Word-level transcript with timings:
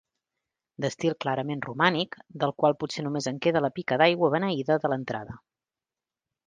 D'estil 0.85 1.13
clarament 1.25 1.61
romànic, 1.67 2.17
del 2.45 2.55
qual 2.63 2.77
potser 2.85 3.07
només 3.09 3.31
queda 3.47 3.65
la 3.67 3.73
pica 3.79 4.01
d'aigua 4.03 4.35
beneïda 4.39 4.83
de 4.87 4.95
l'entrada. 4.95 5.41